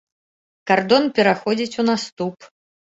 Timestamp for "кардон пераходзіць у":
0.71-1.89